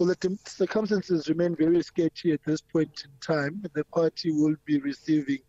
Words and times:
Well, 0.00 0.14
the 0.18 0.38
circumstances 0.46 1.28
remain 1.28 1.54
very 1.54 1.82
sketchy 1.82 2.32
at 2.32 2.40
this 2.46 2.62
point 2.62 3.04
in 3.04 3.10
time. 3.20 3.62
The 3.74 3.84
party 3.84 4.30
will 4.30 4.56
be 4.64 4.80
receiving 4.80 5.40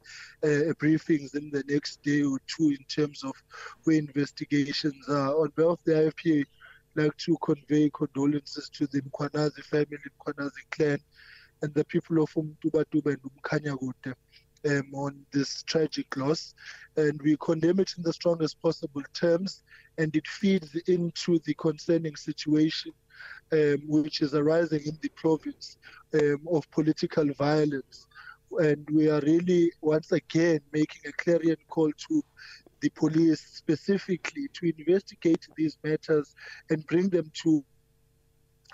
uh, 0.43 0.75
briefings 0.77 1.35
in 1.35 1.49
the 1.51 1.63
next 1.69 2.03
day 2.03 2.23
or 2.23 2.37
two 2.47 2.75
in 2.77 2.83
terms 2.93 3.23
of 3.23 3.31
where 3.85 3.95
investigations 3.95 5.07
are. 5.07 5.39
On 5.39 5.53
behalf 5.55 5.71
of 5.71 5.79
the 5.85 5.93
IFP, 5.93 6.41
I'd 6.41 7.01
like 7.01 7.17
to 7.19 7.37
convey 7.41 7.89
condolences 7.91 8.69
to 8.73 8.87
the 8.87 9.01
Mkwanazi 9.03 9.63
family, 9.63 9.99
Mkwanazi 10.19 10.69
clan, 10.69 10.99
and 11.61 11.73
the 11.73 11.85
people 11.85 12.21
of 12.21 12.29
Umtubatuba 12.33 13.13
and 13.13 13.21
Umkanyagute 13.21 14.13
um, 14.69 14.93
on 14.93 15.25
this 15.31 15.63
tragic 15.63 16.17
loss. 16.17 16.55
And 16.97 17.21
we 17.21 17.37
condemn 17.37 17.79
it 17.79 17.93
in 17.95 18.03
the 18.03 18.11
strongest 18.11 18.61
possible 18.61 19.03
terms, 19.13 19.63
and 19.97 20.13
it 20.13 20.27
feeds 20.27 20.75
into 20.87 21.39
the 21.45 21.53
concerning 21.53 22.17
situation 22.17 22.91
um, 23.51 23.81
which 23.87 24.21
is 24.21 24.33
arising 24.33 24.81
in 24.85 24.97
the 25.01 25.09
province 25.09 25.77
um, 26.13 26.41
of 26.51 26.69
political 26.71 27.25
violence. 27.33 28.07
And 28.59 28.85
we 28.91 29.09
are 29.09 29.21
really, 29.21 29.71
once 29.81 30.11
again, 30.11 30.59
making 30.73 31.01
a 31.07 31.11
clarion 31.13 31.57
call 31.69 31.91
to 32.09 32.23
the 32.81 32.89
police 32.89 33.41
specifically 33.53 34.47
to 34.53 34.73
investigate 34.77 35.47
these 35.55 35.77
matters 35.83 36.35
and 36.69 36.85
bring 36.87 37.09
them 37.09 37.31
to 37.43 37.63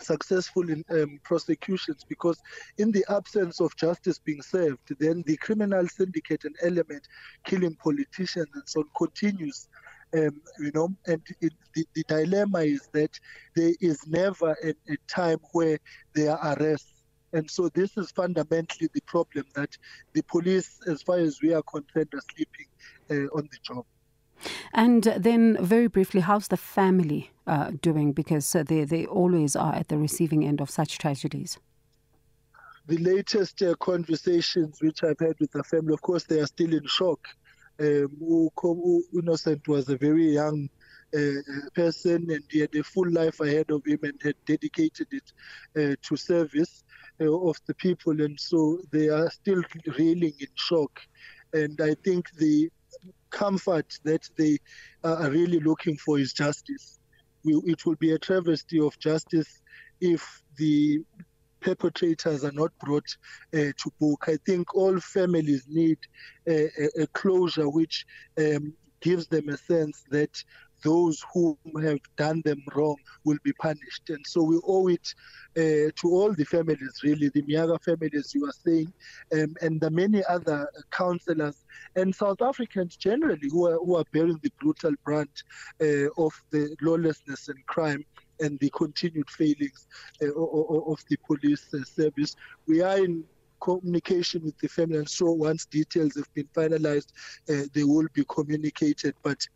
successful 0.01 0.69
in 0.69 0.83
um, 0.91 1.19
prosecutions 1.23 2.05
because 2.07 2.39
in 2.77 2.91
the 2.91 3.05
absence 3.09 3.59
of 3.59 3.75
justice 3.75 4.19
being 4.19 4.41
served 4.41 4.93
then 4.99 5.23
the 5.25 5.35
criminal 5.37 5.87
syndicate 5.87 6.43
and 6.45 6.55
element 6.63 7.07
killing 7.45 7.75
politicians 7.75 8.47
and 8.53 8.63
so 8.65 8.81
on 8.81 8.87
continues 8.95 9.67
um, 10.15 10.41
you 10.59 10.71
know 10.73 10.89
and 11.05 11.21
it, 11.41 11.53
the, 11.73 11.85
the 11.95 12.03
dilemma 12.07 12.59
is 12.59 12.87
that 12.93 13.19
there 13.55 13.73
is 13.81 14.07
never 14.07 14.55
a, 14.63 14.69
a 14.91 14.97
time 15.07 15.39
where 15.53 15.77
there 16.13 16.31
are 16.31 16.55
arrests 16.57 17.03
and 17.33 17.49
so 17.49 17.69
this 17.69 17.97
is 17.97 18.11
fundamentally 18.11 18.89
the 18.93 19.01
problem 19.01 19.45
that 19.53 19.77
the 20.13 20.21
police 20.23 20.79
as 20.87 21.01
far 21.01 21.17
as 21.17 21.41
we 21.41 21.53
are 21.53 21.63
concerned 21.63 22.09
are 22.13 22.21
sleeping 22.35 22.67
uh, 23.11 23.37
on 23.37 23.47
the 23.51 23.57
job 23.63 23.85
And 24.73 25.03
then, 25.03 25.57
very 25.59 25.87
briefly, 25.87 26.21
how's 26.21 26.47
the 26.47 26.57
family 26.57 27.31
uh, 27.45 27.71
doing? 27.81 28.13
Because 28.13 28.55
uh, 28.55 28.63
they, 28.63 28.83
they 28.83 29.05
always 29.05 29.55
are 29.55 29.73
at 29.73 29.87
the 29.87 29.97
receiving 29.97 30.45
end 30.45 30.61
of 30.61 30.69
such 30.69 30.97
tragedies. 30.97 31.57
The 32.87 32.97
latest 32.97 33.61
uh, 33.61 33.73
conversations 33.75 34.81
which 34.81 35.03
I've 35.03 35.19
had 35.19 35.35
with 35.39 35.51
the 35.51 35.63
family, 35.63 35.93
of 35.93 36.01
course, 36.01 36.23
they 36.23 36.39
are 36.39 36.47
still 36.47 36.73
in 36.73 36.85
shock. 36.85 37.19
Um, 37.79 38.49
Innocent 39.13 39.67
was 39.67 39.89
a 39.89 39.97
very 39.97 40.33
young 40.33 40.69
uh, 41.15 41.19
person 41.73 42.29
and 42.29 42.43
he 42.49 42.59
had 42.59 42.75
a 42.75 42.83
full 42.83 43.09
life 43.11 43.39
ahead 43.39 43.71
of 43.71 43.85
him 43.85 43.99
and 44.03 44.19
had 44.21 44.35
dedicated 44.45 45.07
it 45.11 45.31
uh, 45.77 45.95
to 46.01 46.15
service 46.15 46.83
uh, 47.21 47.47
of 47.47 47.57
the 47.67 47.73
people. 47.75 48.21
And 48.21 48.39
so 48.39 48.79
they 48.91 49.09
are 49.09 49.29
still 49.29 49.61
reeling 49.97 50.33
in 50.39 50.47
shock. 50.55 50.99
And 51.53 51.79
I 51.81 51.95
think 52.03 52.29
the 52.31 52.69
comfort 53.29 53.97
that 54.03 54.29
they 54.37 54.57
are 55.03 55.29
really 55.29 55.59
looking 55.59 55.97
for 55.97 56.19
is 56.19 56.33
justice. 56.33 56.99
We, 57.43 57.55
it 57.65 57.85
will 57.85 57.95
be 57.95 58.11
a 58.11 58.19
travesty 58.19 58.79
of 58.79 58.97
justice 58.99 59.61
if 60.01 60.43
the 60.57 60.99
perpetrators 61.61 62.43
are 62.43 62.51
not 62.51 62.71
brought 62.83 63.07
uh, 63.53 63.71
to 63.77 63.91
book. 63.99 64.25
I 64.27 64.37
think 64.45 64.75
all 64.75 64.99
families 64.99 65.65
need 65.67 65.97
a, 66.47 66.69
a 67.01 67.07
closure 67.13 67.69
which 67.69 68.05
um, 68.37 68.73
gives 69.01 69.27
them 69.27 69.49
a 69.49 69.57
sense 69.57 70.03
that 70.09 70.31
those 70.83 71.23
who 71.33 71.57
have 71.81 71.99
done 72.17 72.41
them 72.45 72.61
wrong 72.75 72.95
will 73.25 73.37
be 73.43 73.53
punished. 73.53 74.09
And 74.09 74.23
so 74.25 74.43
we 74.43 74.59
owe 74.63 74.87
it 74.87 75.07
uh, 75.57 75.91
to 75.99 76.07
all 76.07 76.33
the 76.33 76.45
families, 76.45 76.99
really, 77.03 77.29
the 77.29 77.41
Miaga 77.43 77.81
families, 77.83 78.31
you 78.33 78.45
are 78.45 78.53
saying, 78.65 78.93
um, 79.33 79.55
and 79.61 79.81
the 79.81 79.89
many 79.89 80.23
other 80.25 80.69
councillors 80.91 81.65
and 81.95 82.13
South 82.13 82.41
Africans 82.41 82.95
generally 82.95 83.49
who 83.49 83.67
are, 83.67 83.77
who 83.77 83.95
are 83.95 84.05
bearing 84.13 84.39
the 84.43 84.51
brutal 84.59 84.93
brunt 85.03 85.31
uh, 85.81 86.09
of 86.17 86.31
the 86.51 86.75
lawlessness 86.81 87.47
and 87.47 87.65
crime 87.65 88.03
and 88.39 88.59
the 88.59 88.69
continued 88.71 89.29
failings 89.29 89.87
uh, 90.21 90.27
of 90.27 91.03
the 91.09 91.17
police 91.25 91.65
uh, 91.73 91.83
service. 91.83 92.35
We 92.67 92.81
are 92.81 92.97
in 92.97 93.23
communication 93.59 94.43
with 94.43 94.57
the 94.59 94.67
family 94.67 94.99
and 94.99 95.09
so 95.09 95.31
once 95.31 95.65
details 95.65 96.15
have 96.15 96.31
been 96.33 96.47
finalized 96.55 97.11
uh, 97.49 97.63
they 97.73 97.83
will 97.83 98.07
be 98.13 98.23
communicated 98.29 99.15
but 99.23 99.47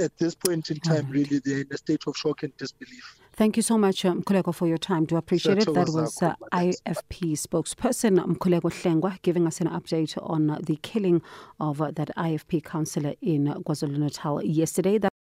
at 0.00 0.16
this 0.18 0.34
point 0.34 0.70
in 0.70 0.76
time 0.80 1.04
right. 1.06 1.14
really 1.14 1.40
they're 1.44 1.60
in 1.60 1.66
a 1.72 1.76
state 1.76 2.02
of 2.06 2.14
shock 2.16 2.42
and 2.42 2.54
disbelief 2.58 3.16
Thank 3.32 3.56
you 3.56 3.62
so 3.62 3.78
much, 3.78 4.02
Mkhuleko, 4.02 4.48
um, 4.48 4.52
for 4.52 4.66
your 4.66 4.76
time. 4.76 5.06
Do 5.06 5.16
appreciate 5.16 5.58
it. 5.58 5.72
That 5.72 5.88
was 5.88 6.20
uh, 6.22 6.34
IFP 6.52 7.38
spokesperson 7.38 8.18
Mkhuleko 8.18 8.70
Hlengwa 8.70 9.22
giving 9.22 9.46
us 9.46 9.62
an 9.62 9.68
update 9.68 10.18
on 10.22 10.58
the 10.62 10.76
killing 10.82 11.22
of 11.58 11.80
uh, 11.80 11.90
that 11.92 12.10
IFP 12.18 12.62
councillor 12.64 13.14
in 13.22 13.46
KwaZulu-Natal 13.46 14.44
yesterday. 14.44 14.98
That 14.98 15.12